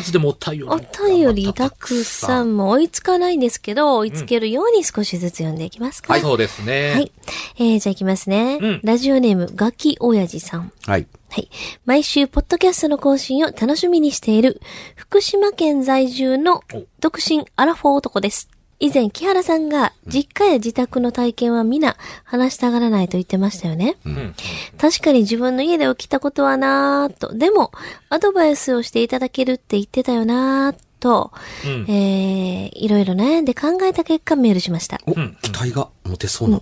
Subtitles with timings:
[0.00, 0.64] ずでもお便り。
[0.64, 6.12] お便りたくさんも追いつかないんですけど、追いつけるように少しずつ読んでいきますか。
[6.12, 6.92] はい、そうですね。
[6.92, 7.12] はい。
[7.58, 8.58] えー、じゃあいきますね。
[8.60, 10.72] うんラジオネーム、ガキおやじさん。
[10.86, 11.06] はい。
[11.28, 11.48] はい。
[11.86, 14.60] 毎週、ポッドキャストの更新を楽しみにしている、
[14.96, 16.62] 福島県在住の
[17.00, 18.50] 独身アラフォー男です。
[18.82, 23.96] 以前、木原さんが、実家や自宅の体験は皆話したがらないと言ってましたよね。
[24.04, 24.34] うん。
[24.76, 27.32] 確かに自分の家で起きたことはなーと。
[27.32, 27.70] でも、
[28.08, 31.30] アドバイスをしていただけるって言ってたよなーと、
[31.64, 34.98] うんえー、いろいろ悩んで考えた結果メールしました。
[35.06, 36.60] お、期待が持てそうな。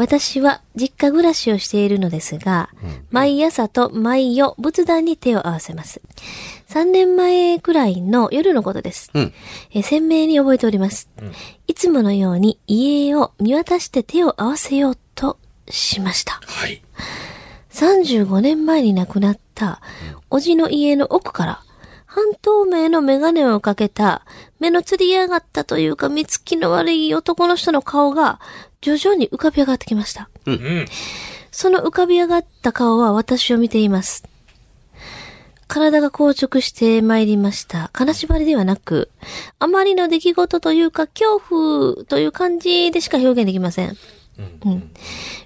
[0.00, 2.70] 私は実家暮らしをしているのですが、
[3.10, 6.00] 毎朝と毎夜仏壇に手を合わせます。
[6.68, 9.10] 3年前くらいの夜のことです。
[9.12, 9.32] うん。
[9.72, 11.10] えー鮮明に覚えております。
[11.66, 15.36] いつものように家を見渡して手を合わせようと
[15.68, 16.40] しました。
[16.46, 16.80] はい。
[17.70, 19.82] 35年前に亡くなった、
[20.30, 21.62] おじの家の奥から、
[22.12, 24.26] 半透明のメガネをかけた、
[24.58, 28.40] 目のつり上がったというか、見つきの悪い男の人の顔が、
[28.80, 30.28] 徐々に浮かび上がってきました。
[30.44, 30.86] うん。
[31.52, 34.24] その浮かび上がった顔は私を見ています。
[35.68, 37.90] 体が硬直して参りました。
[37.92, 39.08] 金縛りではなく、
[39.60, 41.38] あまりの出来事というか、恐
[41.94, 43.96] 怖という感じでしか表現できません。
[44.64, 44.90] うん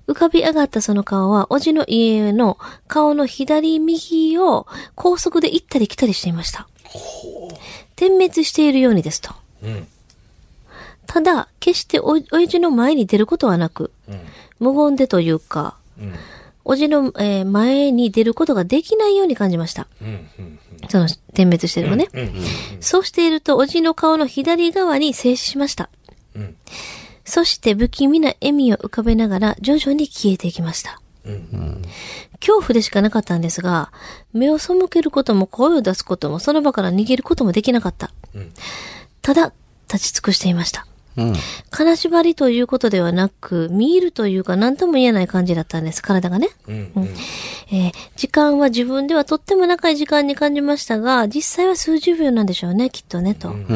[0.06, 6.68] 浮かび上がったその顔は、おじの家の顔の左右を高速で行ったり来たりしていました。
[7.96, 9.34] 点滅しているようにですと。
[9.62, 9.86] うん。
[11.06, 14.20] ただ、決しておおじの前に出ることはなく、うん。
[14.60, 16.12] 無言でというか、うん。
[16.66, 19.86] おじの、えー前に出ることができないように感じました。
[20.88, 22.08] その点滅してるのね。
[22.12, 22.32] うん。
[22.80, 25.88] そうしていると、おじの顔の左側に静止しました。
[27.26, 27.32] うん。
[27.32, 31.00] そして不気味な笑みを浮かべながら徐々に消えていきました。
[31.24, 31.82] うん。
[32.40, 33.90] 恐怖でしかなかったんですが、
[34.32, 38.10] 目を背けることも声を出すこともその場から逃げることもできなかった。
[38.34, 38.52] うん
[39.24, 39.54] ただ、
[39.90, 40.86] 立ち尽くしていました。
[41.16, 41.32] うん。
[41.70, 46.48] 金縛りということではなく、見入るというか何とも言えない感じだったんです、体がね。
[46.68, 46.92] うん。
[47.70, 53.50] えー時間は自分ではとっても長い時間に感じましたが、実際は数十秒なんでしょうね、きっとね、と。
[53.50, 53.66] うん。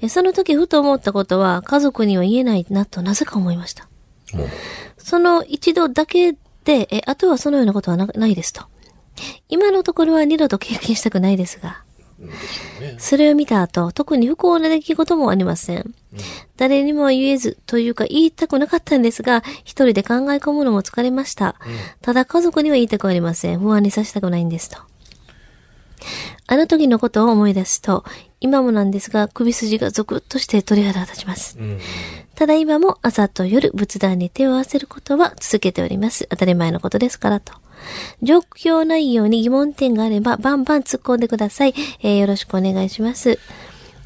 [0.00, 3.88] えーその時ふと思ったことは、家族には言えないなとなぜか思いました。
[4.98, 6.32] その一度だけ
[6.64, 8.62] で、えーあとはそのようなことはなないですと。
[9.48, 11.82] 今のところは二度と経験したくないですが、
[12.98, 15.94] それを見た後、特に不幸な出来事もありません。
[16.56, 19.02] 誰にも言えず、というか言いたくなかったん。
[19.02, 21.56] ですが、一人で考え込むのも疲れました。
[22.00, 23.60] ただ家族には言いたくありません。
[23.60, 24.48] 不安にさせたくないん。
[24.48, 24.78] ですと。
[26.46, 28.04] あの時のことを思い出すと、
[28.40, 28.90] 今もなん。
[28.90, 31.58] ですが、首筋がゾクッとして鳥肌が立ちます。
[32.34, 36.26] ただ今も朝と夜仏壇に手を合わせることは続けております。
[36.30, 37.54] 当たり前のことですからと。
[38.22, 41.74] 状況内容に疑問点があればバンバン突っ込んでください。
[42.02, 43.38] えーよろしくお願いします。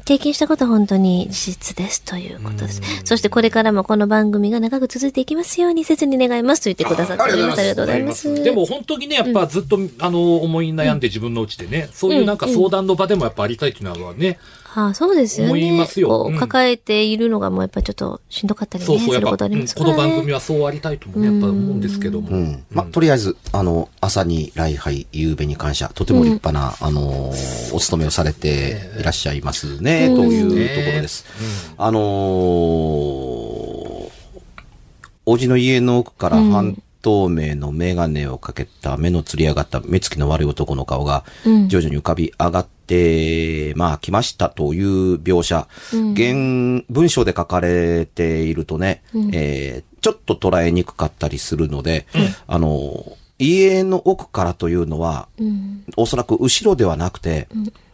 [0.03, 2.81] 経験したことは本当に事実ですということです。
[3.05, 7.59] そしてこれからもこの番組が長く続いていきますように切に願いますと言ってくださっております。
[7.59, 8.43] ありがとうございます。
[8.43, 14.39] でも本当にね、やっぱずっと、あの、思い悩んで自分のうちでね、そういうなんか相談の場でもやっぱありたいっていうのはね、
[14.73, 15.51] ああ、そうですよね。
[15.51, 19.95] 思いますよ抱えているのがもうやっぱりちょっとしんどかったりね、そうそう、やっぱ、することありうんますからね。
[19.95, 22.29] この番組はそうありたいともね、やっぱ思うんですけども。
[22.29, 22.63] うん。
[22.71, 30.55] まあ、とりあえず、あの、朝に礼拝、夕べに感謝、とても立派な、あのー、お勤めをされていらっしゃいますね、というと
[30.89, 31.25] ころです。
[31.77, 32.01] あのー、
[35.25, 42.80] おじの家の奥から半透明のメガネをかけた目のつり上がった目つきの悪い男の顔がうん徐々に浮かび上がって、
[43.75, 49.03] まあ来ましたという描写、原文章で書かれているとね、
[49.33, 52.07] えーちょっと捉えにくかったりするので、
[52.47, 55.83] あの、家の奥からというのは、うん。
[55.95, 57.47] おそらく後ろではなくて、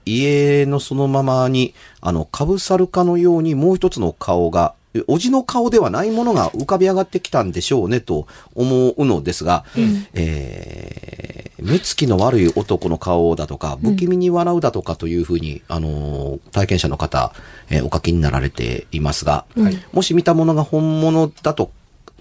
[0.06, 4.74] 家のそのままに、あの、かぶさるかのようにもう一つの顔が、
[5.08, 9.66] おじの顔ではないものが浮かび上がってきたんでしょうねと思うのですが、
[10.14, 17.34] えー目つきの悪い男の顔だとか、不気味に笑うだとかというふうに、あのー体験者の方、
[17.70, 19.46] えーお書きになられていますが、
[19.92, 21.72] もし見たものが本物だと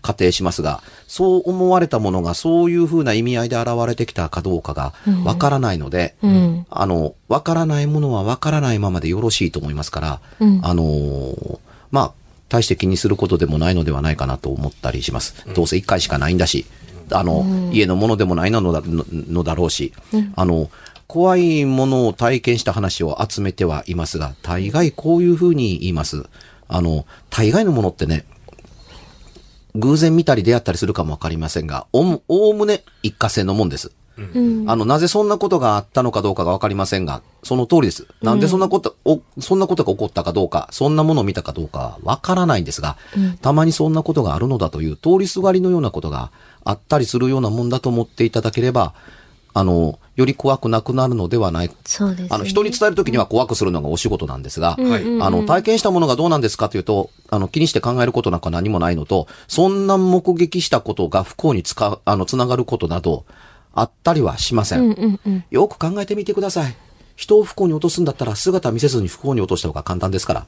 [0.01, 4.95] 仮定しますが、そう思われたものがそういうふうな意味合いで現れてきたかどうかが
[5.25, 6.67] わからないので、うん。
[6.71, 10.61] あの、わからないものはわからないままでよろしいと思いますから、うん。
[10.63, 11.59] あのー
[11.91, 12.13] まあ、
[12.49, 15.47] 大して気にすることでもないのではないかなと思ったりします。
[15.55, 16.67] どうせ一回しかないんだし、
[17.11, 19.93] あの、家のものでもないのだののだろうし、
[20.35, 20.71] あの、
[21.07, 26.25] 怖いものを体験した話を集めてはいますが、大概こういうふうに言います。
[26.69, 28.25] あの、大概のものってね、
[29.77, 33.93] 偶然見たり出会ったりするかもわかりませんが、おおむね一過性のもんです。
[34.19, 34.65] うん。
[34.71, 38.07] あの、なぜそんなことがあったのかどうかがわかりませんが、その通りです。
[38.23, 42.97] なんでそんなこと、お、そんなことが起こったかどうか、そんなものを見たかどうかわからないんですが、
[43.43, 46.31] たまにそんなことがあるのだという通りすがりのようなことが
[46.65, 48.95] あったりするようなもんだと思っていただければ、
[49.57, 52.29] あの、より怖くなくなるのではないそうです、ね。
[52.31, 63.25] あの、人に伝えるときには怖くするのがお仕事なんですが、はいあの、体験したものがどうなんですかというと、あの、気にして考えることなんか何もないのと、そんな目撃したことが不幸につか、あの、つながることなど、
[63.77, 64.81] あったりはしません。
[64.81, 65.45] うんうんうん。
[65.51, 66.75] よく考えてみてください。
[67.15, 70.47] 人を不幸に落とすんだったら姿見せずに不幸に落とした方が簡単ですから。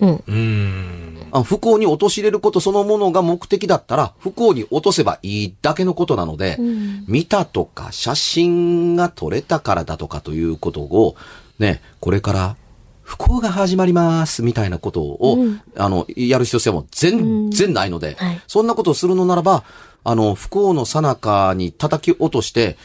[0.00, 0.10] うん。
[0.14, 1.28] うーん。
[1.32, 6.58] あ不幸に落とし入れることそのものが目的だったら、不幸に落とせばいいだけのことなので、
[7.06, 11.16] 見たとか写真が撮れたからだとかということを、
[11.58, 12.56] ね、これから
[13.02, 15.44] 不幸が始まりますみたいなことを、
[15.76, 19.64] あの、やる必要性も全然ないので、はいそんなことをするのならば、
[20.04, 22.76] あの、不幸の最中に叩き落として、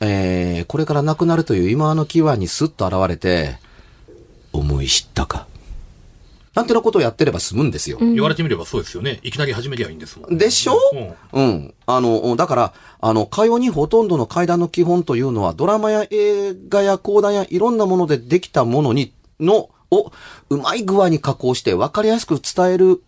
[0.00, 3.56] えー、これから亡くなるという今の際にスッと現れて、
[4.52, 5.46] 思い知ったか。
[6.54, 7.96] なんてなことをやってれば済むんですよ。
[7.98, 9.20] 言われてみればそうですよね。
[9.22, 10.36] いきなり始めりゃいいんですもん。
[10.36, 10.74] でしょ？
[11.32, 11.74] うんうん。
[11.86, 20.12] あの、だから、あの、かよにほとんどの階段の基本というのは、ドラマや映画や講談やいろんなものでできたものに、の、を、
[20.50, 23.02] うまい具合に加工して分かりやすく伝える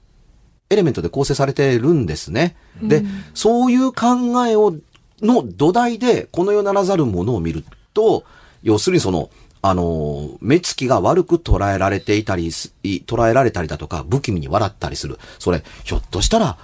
[0.75, 2.56] エレメントで構成されているんですね。
[2.82, 4.75] で、そういう考えを、
[5.23, 8.25] の土台で、この世ならざるものを見ると、
[8.62, 9.31] 要するにその、
[9.62, 15.19] あの、目つきが悪く捉えられていたり捉えられたりだとか、不気味に笑ったりする。
[15.38, 16.59] それ、ひょっとしたら、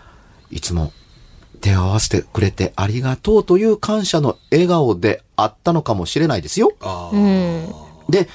[0.51, 0.93] いつも
[1.61, 6.73] 手を合わせてくれてありがとうという感謝の笑顔であったのかもしれないですよ。
[8.09, 8.29] で、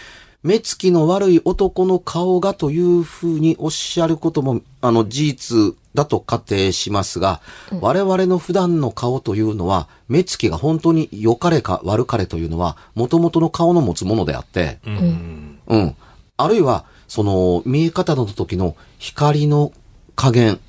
[0.45, 7.41] 目つきの悪い男の顔がというふうにおっしゃることも、あの、事実だと仮定しますが、
[7.81, 15.59] 我々の普段の顔というのは、目つきが本当に良かれか悪かれというのは、元々の顔の持つものであって、うん。
[15.65, 15.95] うん。
[16.37, 19.71] あるいは、その、見え方の時の光の
[20.15, 20.59] 加減、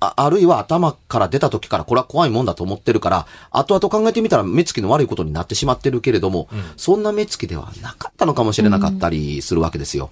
[0.00, 10.10] ああるいは頭から出た時からこれは怖いもんだと思ってるから、後々考えてみたら目つきの悪いことになってしまってるけれども、そんな目つきではなかったのかもしれなかったりするわけですよ。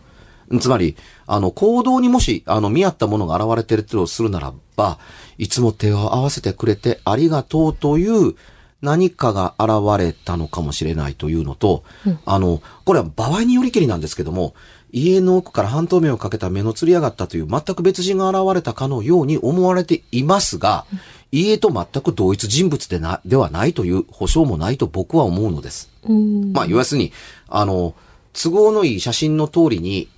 [0.61, 0.97] つまり、
[1.27, 4.99] あの、行動にもし、あの、見合ったものが現れてるとするならば、
[5.39, 8.35] いつも手を合わせてくれてありがとうという
[8.83, 11.85] 何かが現れたのかもしれないというのと、
[12.27, 14.55] あの、これは場合によりけりなんですけども、
[14.93, 20.85] 家の奥から半透明をかけた目のつり上がったという全く別人が現れたかのように思われていますが、
[21.33, 25.91] 家と全く同一人物でな、ではないという保証もないと僕は思うのです。
[26.05, 26.53] うん。
[26.53, 27.13] まあ、要するに、
[27.49, 27.95] あの、
[28.35, 30.09] 都合のいい写真の通りに、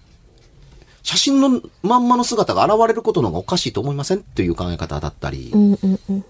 [1.05, 4.23] 写真のまんまの姿が現れることの方がおかしいと思いません？
[4.23, 5.53] という考え方だったり。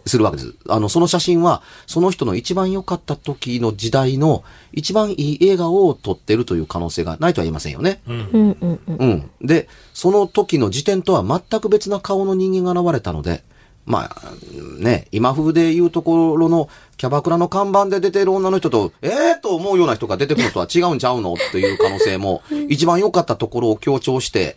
[0.04, 0.54] するわけです。
[0.68, 4.42] あの、その写真は、その人の一番良かった時の時代の
[4.72, 8.02] 一番いい映画を撮ってるという可能性がないとは言いませんよね。
[8.08, 9.30] うんうん。
[9.40, 13.44] で、その時の時点とは全く別な顔の人間が現れたので、
[13.86, 14.32] まあ、
[14.80, 21.34] ね、今風で言うところのキャバクラの看板で出てる女の人と、ええー、と思うような人が出てくるのとは違うんちゃうの？
[21.34, 24.56] っていう可能性も、 一番良かったところを強調して、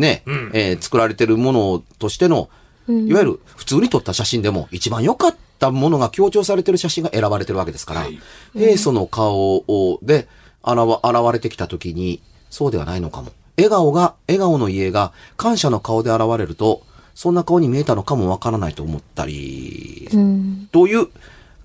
[0.00, 2.48] ね、うんえー作られてるものとしての、
[2.88, 8.18] いわゆる普通に撮った写真でも一番良かったものが強調されてる写真が選ばれてるわけですから、はい
[8.54, 10.26] 平素の顔をで
[10.64, 13.32] 現現れてきた時に、そうではないのかも。
[13.56, 16.82] 笑顔が、笑顔の家が感謝の顔で現れると、
[17.14, 20.68] そんな顔に見えたのかもわからないと思ったり、うん。
[20.72, 21.06] という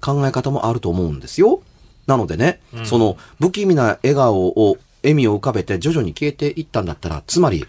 [0.01, 1.61] 考え方もあると思うんですよ。
[2.07, 7.65] なのでね、その不気味な笑顔を、笑みを浮かべて徐々に消えていったんだったら、つまり、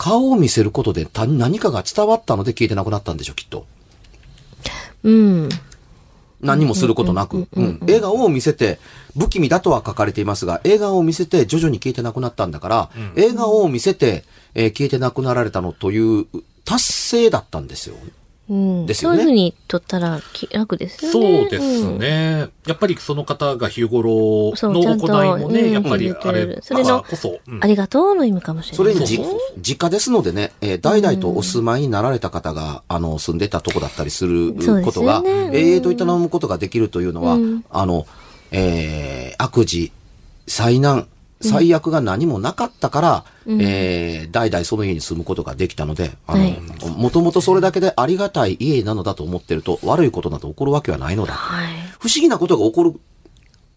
[0.00, 3.66] 顔を見せることで他何かが伝わったので消えてなくなったんでしょ、きっと。
[5.02, 5.48] うん。
[6.40, 8.78] 何もすることなく、うん笑顔を見せて、
[9.18, 16.24] 不気味だとは書かれていますが、笑顔を見せて徐々に消えてなくなったんだから、笑顔を見せて、えー消えてなくなられたのという
[16.64, 17.96] 達成だったんですよ。
[18.50, 18.86] うん。
[18.86, 21.46] ですよねそういうふうに取ったらき楽ですよそね。
[21.46, 22.48] うですね。
[22.66, 28.94] やっぱりその方が日頃の行いもね、うんやっぱりあれそれのこそ、うんありがとうの意味かもしれない。
[28.94, 29.24] それに
[29.62, 34.54] 実家ですのでね、えー代々とお住まいになられた方が、あの、住んでたとこだったりする
[34.84, 38.06] ことが、ね永遠と営むことができるというのは、うんあの、
[38.50, 39.92] えー悪事、
[40.48, 41.06] 災難、
[41.42, 46.60] 最悪が何もなかったから、えー代々その家に住むことができたので、あの、はい
[46.96, 51.32] もともとそれだけでありがたい家なのだと思ってると、悪いことなど起こるわけはないのだ。
[51.32, 51.66] はい。
[51.98, 53.00] 不思議なことが起こる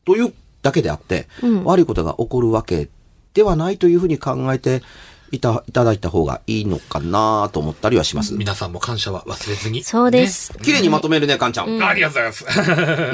[0.06, 2.90] というだけであって、うん悪いことが起こるわけ
[3.34, 4.84] ではないというふうに考えて
[5.32, 8.36] いた、いただいた方がいいのかなと思ったりはします。
[8.36, 9.84] 皆さんも感謝は忘れずに。
[9.84, 10.54] そうです。
[10.62, 11.80] 綺麗にまとめるね、かんちゃん。
[11.80, 11.84] ね。
[11.84, 12.54] ありがとうござい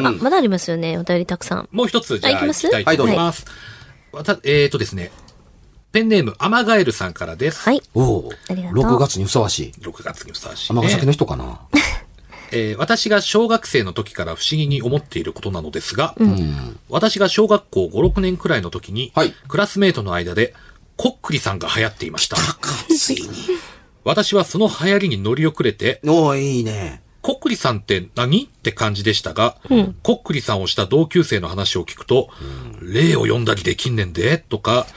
[0.01, 0.18] ます。
[0.20, 0.98] あ、まだありますよね。
[0.98, 1.70] お便りたくさん。
[1.72, 2.68] もう一つ、じゃあ、あ行きます？
[2.68, 3.46] 行きたいと思います。
[4.11, 5.11] わたえーとですね、
[5.91, 7.61] ペンネーム、アマガエルさんからです。
[7.61, 7.81] はい。
[7.93, 9.71] おおありがとう6月にふさわしい。
[9.81, 10.81] 6月にふさわしい、ね。
[10.81, 11.61] 尼崎の人かな？
[12.51, 16.15] えー私が小学生の時から不思議に思っていることなのですが、
[16.89, 20.55] 私が小学校5、6年くらいの時に、はいクラスメートの間で、
[20.97, 22.37] こっくりさんが流行っていました。
[22.97, 23.29] ついに。
[24.03, 27.03] 私はその流行りに乗り遅れて、おーいいね。
[27.29, 28.45] こっくりさんって何？
[28.45, 29.55] って感じでしたが、
[30.01, 32.29] こっくりさんをした同級生の話を聞くと、
[32.81, 34.88] 霊を読んだりできんねんで、とか、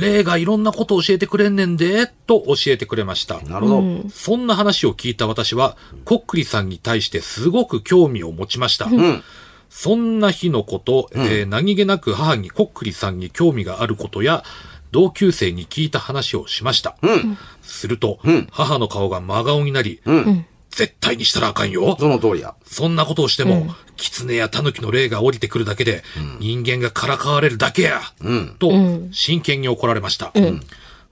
[0.00, 3.42] 霊がいろんなことを教えてくれんねんで、と教えてくれました。
[3.42, 4.08] なるほど。
[4.08, 8.86] そんな話を聞いた私は、こっくりさんに対してすごく興味を持ちました。
[8.86, 9.22] ん
[9.68, 14.44] そんな日のこと、えー何気なく母にこっくりさんに興味があることや、
[14.92, 16.96] 同級生に聞いた話をしました。
[17.02, 17.36] うん。
[17.60, 20.46] すると、ん母の顔が真顔になり、うん。
[20.76, 21.96] 絶対にしたらあかんよ。
[21.98, 22.54] その通りや。
[22.66, 26.04] そんなことをしても、狐や狸の霊が降りてくるだけで、
[26.38, 28.56] 人間がからかわれるだけや、うん。
[28.58, 28.70] と、
[29.10, 30.34] 真剣に怒られました。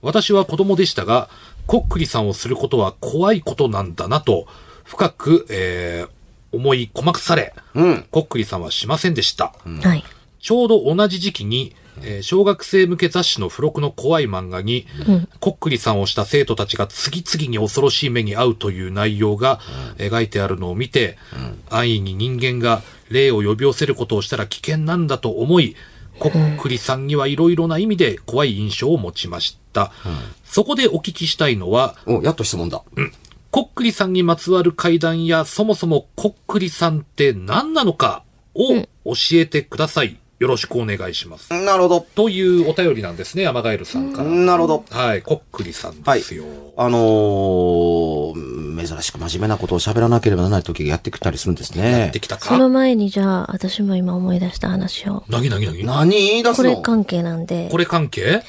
[0.03, 1.31] 私は子供でしたが、
[1.67, 4.47] こっくりさんをすることは怖いことなんだなと、
[4.85, 6.15] 深く、えー
[6.55, 8.07] 思い細かされ、うん。
[8.13, 9.53] こっくりさんはしませんでした。
[9.83, 10.05] はい。
[10.39, 14.87] ちょうど同じ時期に、えー小学生向け雑誌の付録の怖い漫画に、
[15.41, 19.61] こっくりさんをした生徒たちが次々に恐ろしい目に遭うという内容が
[19.99, 21.17] 描いてあるのを見て、
[21.71, 25.77] 安易に人間が霊を呼び寄せることをしたら危険なんだと思い、
[26.19, 29.93] こっくりさんにはいろいろな意味で怖い印象を持ちました。
[30.45, 32.83] そこでお聞きしたいのは、お、やっと質問だ。
[33.51, 38.25] こっくりさんにまつわる怪談や、そもそもこっくりさんって何なのか
[38.55, 40.17] を教えてください。
[40.45, 41.51] よろしくお願いします。
[41.55, 42.01] なるほど。
[42.01, 44.29] というお便りなんですね、アマガエルさんから。
[44.29, 44.85] なるほど。
[44.91, 46.45] はい、こっくりさんですよ。
[46.77, 52.21] あのー、珍しく真面目なことを喋らなければならない時がやってきたりするんですねで。
[52.21, 55.25] きたそのか前にじゃあ、私も今思い出した話を。
[55.31, 56.11] なぎなぎなぎ何？
[56.11, 58.43] 言い出こすのれ関係なんでこ、れ関係？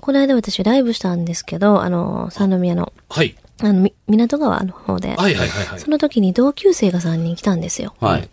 [0.00, 3.34] この間私ライブしたんですけど、あの、三宮の、はい。
[3.60, 5.90] あの、み港川の方で、はいはいはいはいそ。
[5.90, 7.94] の時に同級生が3人来たんですよ。
[7.98, 8.28] はい。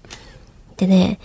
[0.77, 1.19] でね、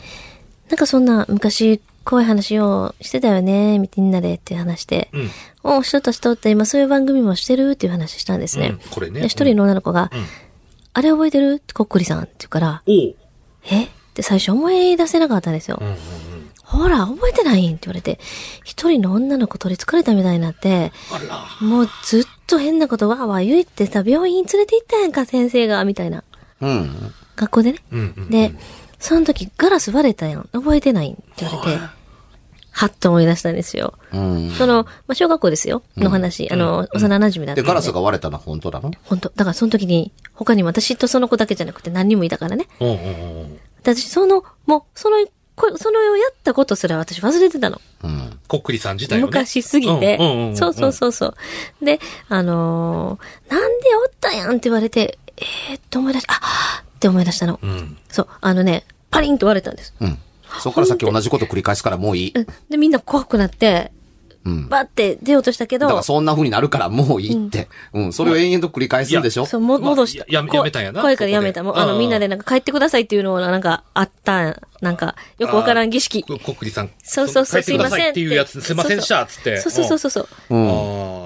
[0.73, 5.31] なんかそんな昔怖い話をしてたよね、みんなでって話して、うん。
[5.79, 8.69] おしとったしとって今そういう番組もしてるっていう話したんですね。
[8.69, 10.11] うんこれねで、一人の女の子が、ん
[10.95, 11.57] あれ覚えてる？
[11.59, 12.83] ってこっくりさんって言うから。
[12.87, 13.11] え？
[13.11, 15.77] って最初思い出せなかったんですよ。
[15.79, 15.99] うんうんうん。
[16.65, 17.67] ほら、覚えてない？
[17.71, 18.19] んって言われて、
[18.65, 20.91] 一人の女の子取り憑かれたみたいになって。
[21.61, 26.25] もうずっと変なことわーわー言ってさ、病院連れて行ったやんか、先生が、みたいな。
[26.63, 27.13] うん。
[27.37, 27.79] 学校でね。
[27.93, 28.31] うんうん。
[28.31, 28.55] で、
[29.03, 30.49] その時ガラス割れたやん。
[30.53, 31.79] 覚えてないんって言われて、
[32.71, 33.95] はっと思い出したんですよ。
[34.13, 34.51] うん。
[34.53, 35.83] その、まあ、小学校ですよ。
[35.97, 36.51] の話。
[36.51, 37.69] あの、幼馴染だったで、んで。
[37.69, 38.93] ガラスが割れたのは本当なの？
[39.05, 42.69] 本当だからその時に、他に私とその子だけじゃなくて何人もいたからね。
[42.81, 42.99] うんうんう
[43.47, 43.57] ん。
[43.57, 43.63] で
[43.95, 45.17] 私、その、もう、その、
[45.55, 47.81] こそのやったことすら私忘れてたの。
[48.05, 48.39] うん。
[48.49, 49.25] こっくりさん自体をね。
[49.27, 50.57] 昔すぎてうんうんうんうん。
[50.57, 51.35] そうそうそうそ
[51.83, 51.85] う。
[51.85, 57.59] で、あのーなんでおったやんって言われて、えー、って思い出した、あって思い出したの。
[57.61, 57.97] うん。
[58.09, 59.93] そう、あのね、パリンと割れたんです。
[60.01, 60.19] うん。
[60.61, 62.33] そこから先同じこと繰り返すからもういい。
[62.33, 63.91] うんで、みんな怖くなって、
[64.45, 64.69] うん。
[64.69, 67.69] バって出ようとしたけど、だからそんな風になるからもういいって。
[67.93, 68.13] うん。
[68.13, 69.47] それを延々と繰り返すんでしょ？
[69.47, 70.25] そう、も、まあ戻した。
[70.29, 71.63] ややめたんやな怖いからやめた。
[71.63, 76.25] もう、あの、みんなでなんか帰ってくださいっていうのをなんかあった、なんか、よくわからん儀式。
[76.25, 76.91] ここっくりさん。
[77.05, 79.59] そうそうそう、帰ってくださいっていうやつ、すすいませんでした、つって。
[79.59, 80.29] そうそうそうそうそう。
[80.51, 80.63] うん。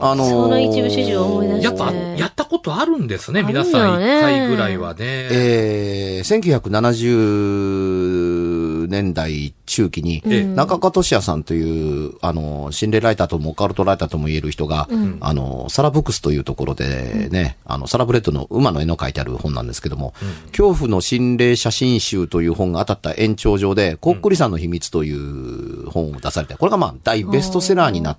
[0.02, 1.64] あのーその一部始終を思い出して。
[1.64, 4.02] やっぱ、やったことあるんですね、皆さん。
[4.02, 4.98] 一回ぐらいはね。
[5.00, 8.55] えー、1970
[8.88, 10.44] 年代中期に、ええ。
[10.44, 14.88] 中川俊也さんという、あの、心霊ライターともオカルトライターとも言える人が、
[15.20, 20.14] あの、サラブックスというところでね、あの、サラブレッドの馬の絵の描いてある本なんですけども、
[20.48, 28.18] 恐怖の心霊写真集という本が当たった延長上で、こっくりさんの秘密という本を出されて、これがまあ、大ベストセラーになっ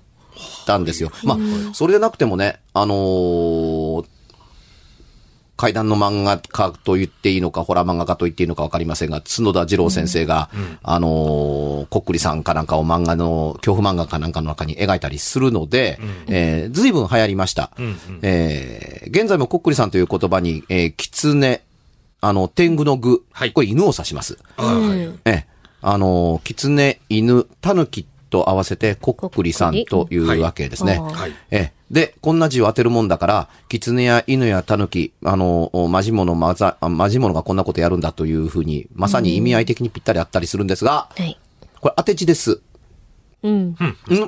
[0.66, 1.10] たんですよ。
[1.24, 1.38] まあ、
[1.72, 4.17] それでなくてもね、あのー
[5.58, 10.48] 怪談の漫画家と言っていいのか、ホラー漫画家と言っていいのかわかりませんが、角田二郎先生が、
[10.84, 15.98] あのーこっくりさんかなんかを漫画の、恐怖漫画かなんかの中に描いたりするので、
[16.28, 17.72] えー随分流行りました。
[18.22, 21.60] えー現在もこっくりさんという言葉に、えー、狐、
[22.20, 23.52] あの、天狗の具、はい。
[23.52, 24.38] これ犬を指します。
[24.56, 25.46] はいええ、
[25.82, 30.98] あの、狐、犬、狸と合わせて、こっくりさんというわけですね。
[30.98, 31.32] はいはい。
[31.50, 31.72] ええ。
[31.90, 41.38] で、こんな字を当てるもんだから、狐や犬や狸、あの、マジモノ、マザ、あマジモノがこんなことやるんだというふうに、まさに意味合い的にぴったりあったりするんですが、はい。
[41.80, 42.60] これ当て字です。
[43.42, 43.68] うん。
[43.70, 43.76] ん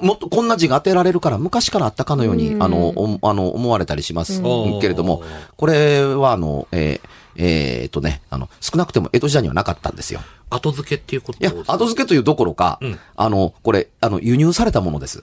[0.03, 5.23] もっとこんな字が当てられるから昔からあったかのように、うんあの、おあの、思われたりしますうんけれども、
[5.57, 10.21] これはあの、えーえーっとね、あの、少なくても江戸時代にはなかったんですよ。
[10.51, 15.23] 後付けっていうこといや、後付けというどころか、うんあの、これ、あの、輸入されたものです。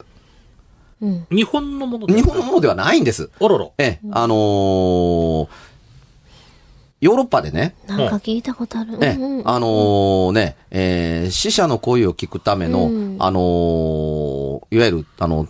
[1.01, 1.27] うん。
[1.29, 3.29] 日本のもの日本のものではないんです。
[3.39, 3.67] あらら。
[3.77, 5.47] ええ、あのー
[6.99, 8.97] ヨーロッパでね、なんか聞いたことある。
[9.01, 15.47] ええうんうんあのーね、えー死者の声を聞くための、うんあのーいわゆる、あの。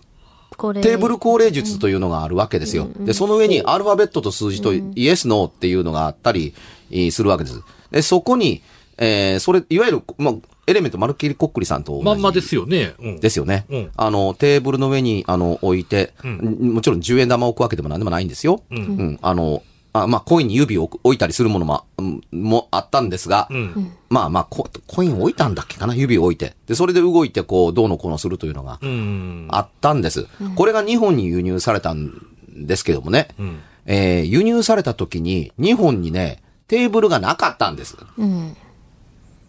[0.82, 2.88] テーブル高齢術というのがあるわけですよ。
[3.00, 6.54] で、その上にアルファベットと数字とイエス、ノーっていうのがあったり
[6.92, 7.62] えーするわけです。
[7.92, 8.62] で、そこに、
[8.98, 10.34] えーそれ、いわゆる、まあ、
[10.66, 12.94] エレメント、マルキリコックリさんと同じまんまですよね。
[13.00, 13.20] うん。
[13.20, 13.66] ですよね。
[13.70, 18.64] うんあの、テーブルの上に、あの、置いて、んもちろん10円玉を置くわけでも何でもないんですよ。
[18.72, 19.62] うんあの、
[20.04, 23.94] あまあ、コインに指を置いたりするものも、うんもあったんですが、うん。
[24.10, 25.96] まあまあコ、コインを置いたんだっけかな？
[25.96, 26.56] 指を置いて。
[26.68, 29.48] で、それで動いて、こう、どうのこうのするというのがうん。
[29.50, 30.28] あったんです。
[30.56, 32.12] これが日本に輸入されたん
[32.56, 33.60] ですけどもね、うん。
[33.86, 37.98] えー輸入された時に、日本にね、テーブルがなかったんです。
[38.18, 38.56] うん。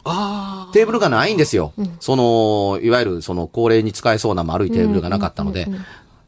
[0.05, 1.75] あテーブルがないんですよ。
[2.01, 5.69] その、いわゆるその高齢に使えそうな丸いテーブルがなかったので。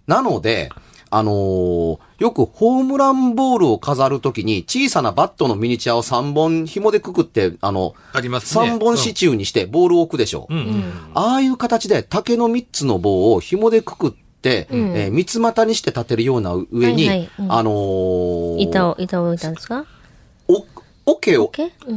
[0.07, 0.71] なので、
[1.11, 8.19] あのーよくホームランボールを飾るときに小さなバットのミニチュアを3本紐でくくって、あの、あ。
[8.19, 8.73] ありますね。
[8.73, 10.55] 3本支柱にしてボールを置くでしょう。
[10.55, 10.61] うん。
[10.61, 10.83] うん。
[11.15, 19.87] ああいう形で竹の3つの棒を紐でくくって、んえー三つ股にして立てるような上に、はいはいうんあのー板を、板を置いたんですか？
[21.11, 21.53] お、桶を。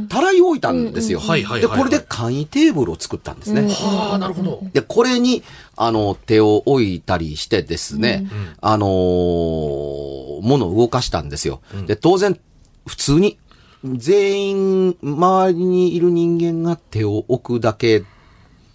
[0.08, 1.20] たらいを置いたんですよ。
[1.20, 3.62] で、これで簡易テーブルを作ったんですね。
[3.62, 4.60] はあ、なるほど。
[4.72, 5.42] で、これに、
[5.76, 8.26] あの、手を置いたりしてですね、
[8.60, 11.60] あのー、物を動かしたんですよ。
[11.86, 12.38] で、当然、
[12.86, 13.38] 普通に、
[13.84, 18.02] 全員、周りにいる人間が手を置くだけ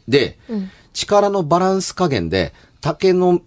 [0.08, 3.42] で、うん力のバランス加減で、竹の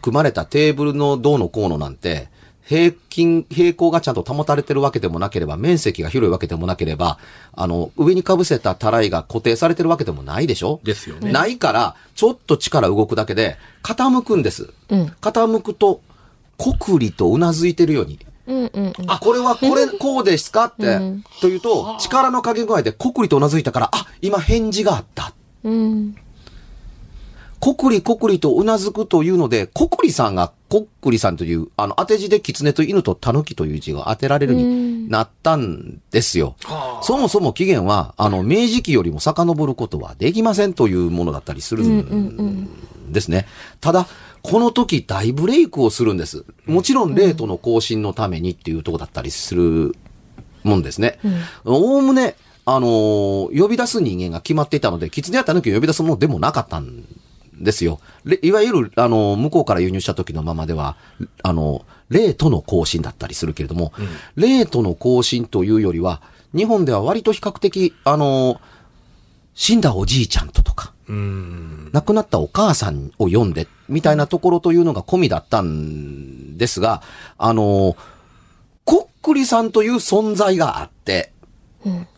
[0.00, 2.28] 組まれたテーブルのどうのこうのなんて、
[2.68, 7.18] 平均、平行がちゃんと保たれてるわけでもなければ、面積が広いわけでもなければ、
[7.54, 10.78] あの、上に被せたたらいが固定されてるわけでもないでしょ？
[10.84, 11.32] ですよね。
[11.32, 14.70] ないから、ちょっと力動くだけで、傾くんです。
[14.90, 15.06] うん。
[15.22, 16.02] 傾くと、
[16.58, 18.18] こくりとうなずいてるように。
[18.46, 18.94] うんうんうん。
[19.06, 20.64] あ、これはこれ、 こうですか？
[20.66, 25.32] って、うんというと、力の加減具合でこくりとうなずいたから、あ、今返事があった。
[25.64, 26.14] うん。
[27.60, 36.54] こくりこくりとうなずくというので、こくりさんがこっくりさんという、あの、当て字で狐と犬と狸という字が当てられるになったんですよ。
[36.64, 42.68] はそもそも起源は、あの、明治期よりも遡ることはできませんというものだったりするん
[43.10, 43.46] ですね。
[43.80, 44.06] ただ、
[44.42, 46.44] この時大ブレイクをするんです。
[46.66, 49.96] もちろん、レートの更新のためにっていうとこだったりする
[50.62, 51.18] もんですね。
[51.64, 57.02] おおむね、あのー呼び出す人間が決まっていたので、狐や狸を呼び出すものでもなかったん
[57.60, 58.00] ですよ。
[58.24, 60.96] れいわゆる、あのー向こうから輸入した時のままでは、
[61.42, 63.92] あのー、レートの更新だったりするけれども、
[64.36, 66.22] レートの更新というよりは、
[66.54, 68.58] 日本では割と比較的、あのー
[69.58, 70.92] 死んだおじいちゃんととか。
[71.92, 77.02] 亡くなったお母さんを読んで、みたいなところというのが込みだったんですが、
[77.38, 77.96] あの、
[78.84, 81.32] こっくりさんという存在があって、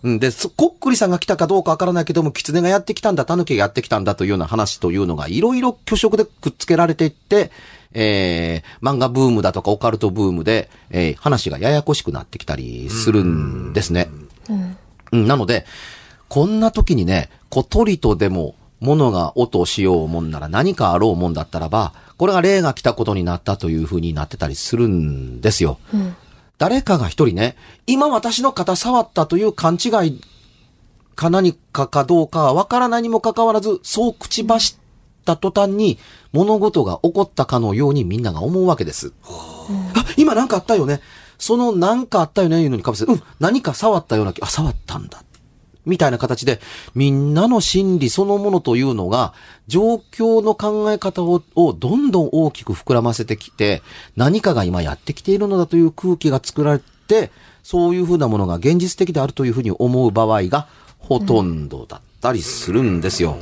[0.03, 0.19] うん。
[0.19, 7.51] で、そこっくりさんが来たかどうかわからないけども、狐がやってきたんだ、狸がやってきたんだというような話というのが、いろいろ巨色でくっつけられていって、
[7.93, 14.09] えー、漫画ブームだとかオカルトブームで、えー、話がややこしくなってきたりするんですね。
[15.13, 15.67] うん、なので、
[16.29, 25.79] こんな時にね、小鳥とでも物が音をしようもんなら何かあろうもんだったらば、これが霊が来たことになったという風になってたりするんですよ。
[26.61, 30.21] 誰かが一人ね、今私の肩触ったという勘違い
[31.17, 35.99] か何かかどうかはわからないにもかかわらず、そう口走った途端に
[36.33, 39.15] 物事が起こったかのようにみんなが思うわけです。
[39.27, 41.01] あ、今なんかあったよね。
[41.39, 45.23] そのなんかあったよね、いうのにかぶせて、うん、何か触ったような気、あ、触ったんだ。
[45.87, 46.61] みたいな形で、
[46.95, 49.33] みんなの心理そのものというのが、
[49.67, 53.83] 状況の考え方ををどんどん大きく膨らませてきて、
[54.17, 57.31] 何かが今やってきているのだという空気が作られて、
[57.63, 63.37] そういうふうなものが現実的であるというふうに思う場合がほとんどだったりするんですよ。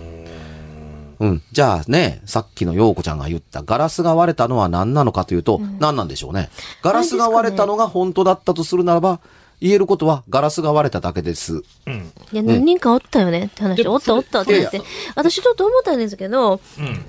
[1.21, 1.43] うん。
[1.51, 6.51] じゃあね、さっきの陽子ちゃんが言ったガラスが割れたのは何なのかというと、何なんでしょうね。
[6.83, 9.21] ガラスが割れたのが本当だったとするならば、
[9.61, 11.63] 言えることはガラスが割れただけです。
[11.87, 12.13] うん。
[12.33, 13.87] いや、何人かおったよねって話。
[13.87, 14.81] おったおったって言って。
[15.17, 16.61] 私ちょっと思ったんですけど、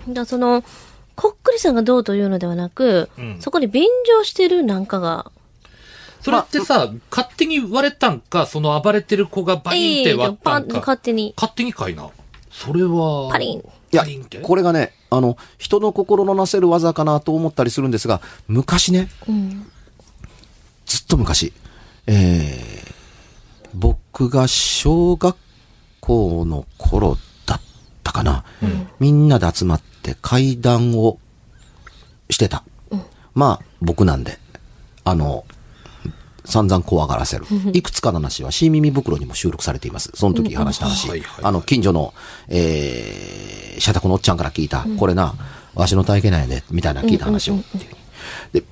[0.07, 0.13] うん。
[0.13, 0.63] だその、
[1.15, 5.31] こっくりさんがどうというのではなく、うんそこに便乗してるなんかが、
[6.21, 10.79] それってさ、勝手に割れたんか、その暴れてる子がバリンって割ったんか。
[10.79, 12.09] 勝手に、勝手にかいな。
[12.51, 13.29] それは。
[13.31, 13.59] パリン。
[13.59, 14.05] いや
[14.43, 19.71] これがね、あの、人の心のなせる技かなと思ったりするんですが、昔ね、うん。
[20.85, 21.53] ずっと昔、
[22.11, 25.37] えー、僕が小学
[25.99, 27.61] 校の頃だっ
[28.03, 28.43] たかな、
[28.99, 31.19] みんなで集まって会談を
[32.31, 32.63] してた。
[33.35, 34.39] まあ、僕なんで、
[35.03, 35.45] あの、
[36.45, 37.45] 散々怖がらせる。
[37.73, 40.11] いくつかの話は、新耳袋にも収録されています。
[40.15, 41.23] その時話した話。
[41.43, 42.15] あの、近所の、
[42.47, 45.35] えー、社宅のおっちゃんから聞いた、これな、
[45.75, 47.59] わしの体験なんやで、みたいな聞いた話を。
[48.51, 48.63] で、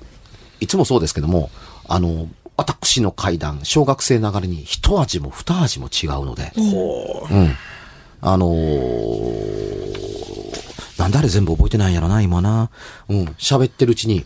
[0.58, 1.50] いつもそうですけども、
[1.86, 7.56] あの、私の階段、小学生ながらに一味も二味も違うので、うん。
[8.20, 10.08] あのー
[10.98, 12.70] なんであれ全部覚えてないんやろな、今な。
[13.08, 13.24] うん。
[13.38, 14.24] 喋ってるうちに、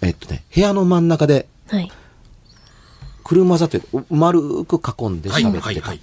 [0.00, 1.92] えっとね、部屋の真ん中で、はい。
[3.22, 5.66] 車座って丸く囲んではい、喋ってた。
[5.66, 6.00] はい、はい。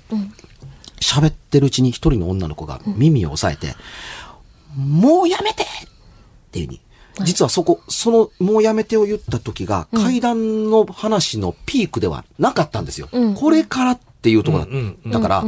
[0.99, 3.75] 喋ってるうちに一人の女の子が耳を押さえて、
[4.77, 5.67] もうやめてっ
[6.51, 6.81] ていうふうに。
[7.23, 13.09] 実はそこ、その、もうやめてを言った時が、階段の話のピークではなかったんですよ。
[13.11, 13.33] うん。
[13.35, 15.43] これからっていうところだ,、だから。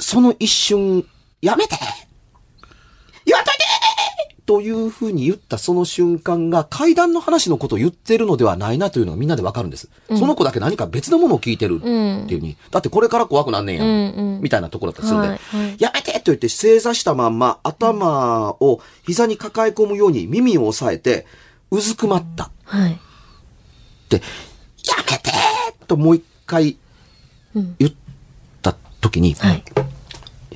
[0.00, 1.04] その一瞬、
[1.42, 1.76] やめて！
[3.24, 3.64] 言わんといて
[4.48, 9.90] というふうに言ったその瞬間が階段の話のことを言ってるのではないなというのがみんなでわかるんです。
[10.16, 12.56] その子だけ何か別のものを聞いてるっていうふうに。
[12.70, 13.86] だってこれから怖くなんねんやん。
[13.86, 15.28] うんうんみたいなところだったりするんで。
[15.28, 21.26] はいはいやめてと言って正座したまんま頭を膝に抱え込むように耳を押さえて
[21.70, 22.44] うずくまった。
[22.44, 22.98] っはい。
[24.08, 24.22] て、や
[25.10, 25.30] めて
[25.86, 26.78] ともう一回
[27.54, 27.76] うん。
[27.78, 27.92] 言っ
[28.62, 29.62] た時に、はい。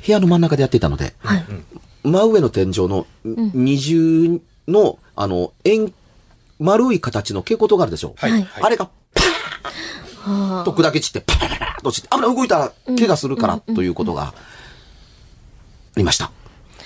[0.07, 1.45] 部屋の真ん中でやっていたので、はい。
[2.05, 5.93] 真上の天井の二重の、あの、円、
[6.59, 8.15] 丸い形の蛍光灯があるでしょ？
[8.17, 8.49] はい。
[8.61, 9.23] あれがパ
[10.31, 14.35] はーッと砕け散って、パラパラパラッと落ちて、あ、動いたら怪我するからということがあ
[15.97, 16.31] りました。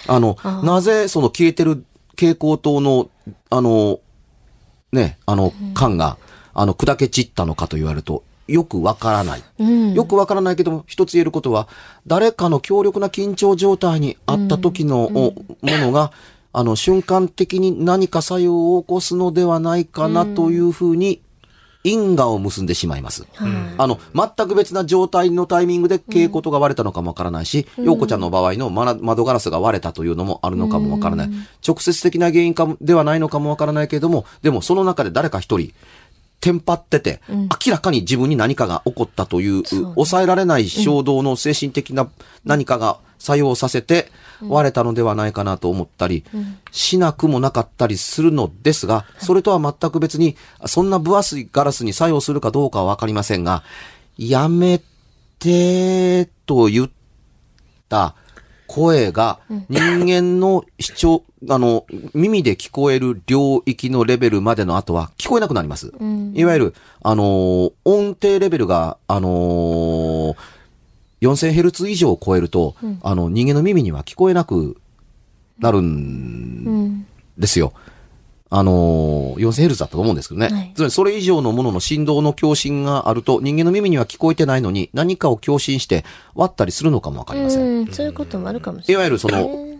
[0.08, 3.10] あの、なぜその消えてる蛍光灯の、
[3.50, 4.00] あの、
[4.92, 6.16] ね、あの、缶が、
[6.54, 9.42] あの、砕け散ったのかと言われると、よくわからない。
[9.58, 9.94] うん。
[9.94, 11.68] よくわからないけども、一つ言えることは、
[12.06, 16.12] 誰かの強力な緊張状態にあった時の、おものが、
[16.52, 21.20] あの、瞬間的に何か作用を起こすのではないかなというふうに、
[21.84, 23.24] 因果を結んでしまいます。
[23.34, 23.50] はい。
[23.78, 31.30] あの、全く別な状態のタイミングで蛍光灯が割れたのかもわからないし、陽子ちゃんの場合の窓ガラスが割れたというのもあるのかもわからない。
[31.66, 35.72] 直接的な原因かもではないのかもわからないけれども、でもその中で誰か一人、
[36.40, 39.92] テンパってて、明らかに自分に何かが起こったという、そうね。
[39.94, 42.08] 抑えられない衝動の精神的な
[42.44, 44.10] 何かが作用させて
[44.42, 46.24] 割れたのではないかなと思ったり、
[46.70, 53.62] しなくもなかったりするのですが、それとは全く別に、そんな分厚いガラスに作用するかどうかはわかりませんが、
[54.16, 54.80] やめ
[55.38, 56.90] て、と言っ
[57.88, 58.14] た
[58.66, 65.92] 声が人間の視聴、あの、耳で聞こえる領域のレベルまでの後は聞こえなくなります。
[66.02, 70.36] んいわゆる、あのー音程レベルが、あのー
[71.22, 74.76] 4000Hz 以上を超えると、あの、人間の耳には聞こえなく
[75.58, 75.88] なるんう
[76.88, 77.06] ん。
[77.38, 77.72] ですよ。
[78.48, 80.48] あのー、4000Hz だったと思うんですけどね。
[80.48, 86.04] はいつまりそれ以上のものの振動の共振があると、人間の耳には聞こえてないのに、何かを共振して
[86.34, 87.62] 割ったりするのかもわかりません。
[87.62, 87.86] うん。
[87.92, 88.94] そういうこともあるかもしれない。
[88.94, 89.78] いわゆるその、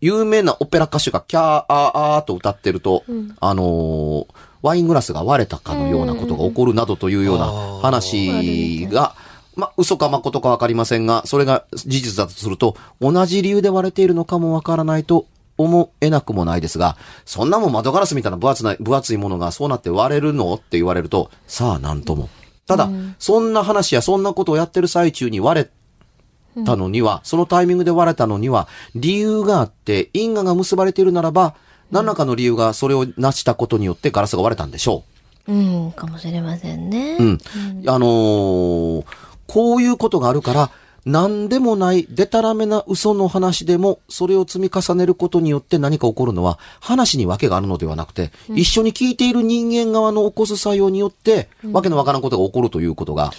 [0.00, 3.04] 有名なオペラ歌手がキャーあーあーと歌ってると、
[3.40, 4.26] あのー
[4.64, 9.14] ワイングラスが割れたかのようなことが起こるなどというような話が、
[9.56, 15.26] まあ、嘘か誠かわかりませんが、それが事実だとすると、同じ理由で割れているのかもわからないと
[15.56, 20.54] 思えなくもないですが、そんなもん窓ガラスみたいな分厚な分厚いものがそうなって割れるの？
[20.54, 22.28] って言われると、さあなんとも。
[22.66, 22.88] ただ、
[23.18, 31.54] そんな話やそんなことをやってる最中に割れたのには、そのタイミングで割れたのには、理由があって、因果が結ばれているならば、
[31.90, 35.04] 何らかの理由がそれを成したことによってガラスが割れたんでしょ
[35.46, 35.92] うん。
[35.92, 37.16] かもしれませんね。
[37.20, 37.22] う。
[37.22, 37.38] うん。
[37.86, 39.04] あのー
[39.46, 40.70] こういうことがあるから、
[41.04, 53.32] 何でもない、でたらめな嘘の話でも、それを積み重ねることによって何か起こるのは、話に訳があるのではなくて、一緒に聞いている人間側の起こす作用によって、わけのわからんことが起こるということが、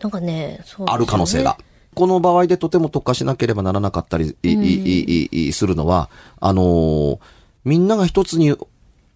[0.00, 1.58] なんかね、そうねある可能性が。。
[1.94, 6.08] この場合でとても特化しなければならなかったり、いいいいいするのは、
[6.40, 7.18] あのー
[7.64, 8.56] みんなが一つに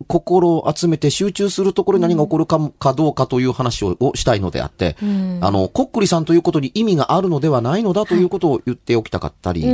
[0.09, 5.39] 心を集めて集中するところに何が起こるかもかどうかという話ををしたいのであって、ん。
[5.43, 9.67] あの、こっくりさんということに意味があるのではないのだということを言っておきたかったり、す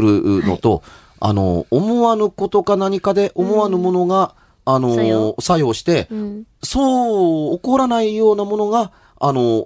[0.00, 0.82] るのと、
[1.20, 4.34] あの、思わぬことか何かで思わぬものが、
[4.64, 5.72] あの作用？
[5.72, 6.46] して、うん。
[6.62, 9.64] そう起こらないようなものが、あの、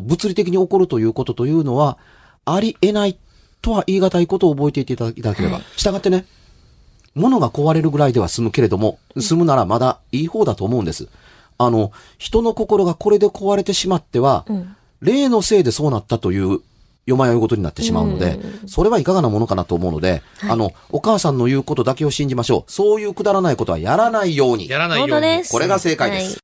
[0.00, 1.98] 物理的に起こるということというのは、
[2.44, 3.18] ありえない
[3.60, 5.54] とは言い難いことを覚えていていただければ。
[5.54, 5.62] はい。
[5.76, 6.26] したがってね、
[7.14, 11.08] 物が壊れるぐらいでは済むけれども、済むならまだいい方だと思うんです。
[11.58, 16.60] あの、人の心がこれで壊れてしまっては、ん霊のせいでそうなったという、
[17.04, 22.70] よまよいことになってしまうので、それはいかがなものかなと思うので、あの、お母さんの言うことだけを信じましょう。
[22.70, 24.68] そういうくだらないことはやらないように。
[24.68, 25.44] やらないように。
[25.50, 26.38] これが正解です